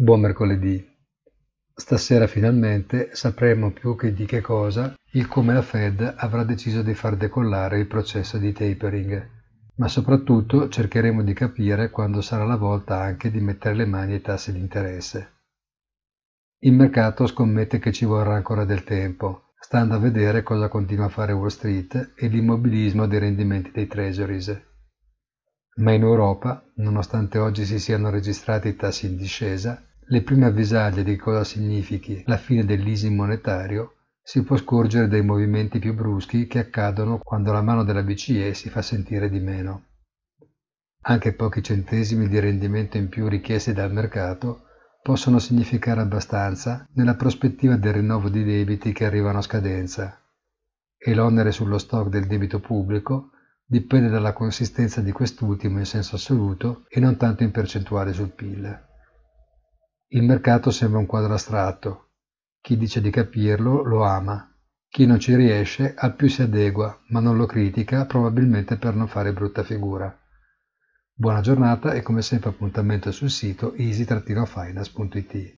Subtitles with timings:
[0.00, 0.80] Buon mercoledì.
[1.74, 6.94] Stasera finalmente sapremo più che di che cosa il come la Fed avrà deciso di
[6.94, 9.28] far decollare il processo di tapering,
[9.74, 14.20] ma soprattutto cercheremo di capire quando sarà la volta anche di mettere le mani ai
[14.20, 15.32] tassi di interesse.
[16.60, 21.10] Il mercato scommette che ci vorrà ancora del tempo, stando a vedere cosa continua a
[21.10, 24.62] fare Wall Street e l'immobilismo dei rendimenti dei treasuries.
[25.78, 31.16] Ma in Europa, nonostante oggi si siano registrati tassi in discesa, le prime avvisaglie di
[31.16, 37.18] cosa significhi la fine dell'easing monetario si può scorgere dai movimenti più bruschi che accadono
[37.18, 39.84] quando la mano della BCE si fa sentire di meno.
[41.02, 44.64] Anche pochi centesimi di rendimento in più richiesti dal mercato
[45.02, 50.18] possono significare abbastanza nella prospettiva del rinnovo di debiti che arrivano a scadenza
[50.96, 56.86] e l'onere sullo stock del debito pubblico dipende dalla consistenza di quest'ultimo in senso assoluto
[56.88, 58.87] e non tanto in percentuale sul PIL.
[60.10, 62.12] Il mercato sembra un quadro astratto.
[62.62, 64.50] Chi dice di capirlo lo ama.
[64.88, 69.06] Chi non ci riesce al più si adegua, ma non lo critica, probabilmente per non
[69.06, 70.18] fare brutta figura.
[71.12, 75.56] Buona giornata e come sempre appuntamento sul sito easy-finance.it.